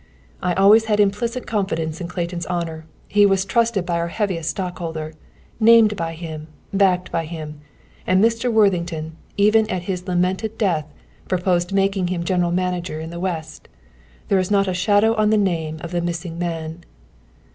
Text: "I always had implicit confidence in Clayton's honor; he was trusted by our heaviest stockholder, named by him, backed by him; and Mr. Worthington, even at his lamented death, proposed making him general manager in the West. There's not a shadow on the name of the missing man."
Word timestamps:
"I 0.41 0.55
always 0.55 0.85
had 0.85 0.99
implicit 0.99 1.45
confidence 1.45 2.01
in 2.01 2.07
Clayton's 2.07 2.47
honor; 2.47 2.85
he 3.07 3.23
was 3.23 3.45
trusted 3.45 3.85
by 3.85 3.99
our 3.99 4.07
heaviest 4.07 4.49
stockholder, 4.49 5.13
named 5.59 5.95
by 5.95 6.13
him, 6.15 6.47
backed 6.73 7.11
by 7.11 7.25
him; 7.25 7.61
and 8.07 8.19
Mr. 8.23 8.51
Worthington, 8.51 9.15
even 9.37 9.69
at 9.69 9.83
his 9.83 10.07
lamented 10.07 10.57
death, 10.57 10.87
proposed 11.27 11.71
making 11.71 12.07
him 12.07 12.23
general 12.23 12.49
manager 12.51 12.99
in 12.99 13.11
the 13.11 13.19
West. 13.19 13.67
There's 14.27 14.49
not 14.49 14.67
a 14.67 14.73
shadow 14.73 15.13
on 15.17 15.29
the 15.29 15.37
name 15.37 15.77
of 15.81 15.91
the 15.91 16.01
missing 16.01 16.39
man." 16.39 16.83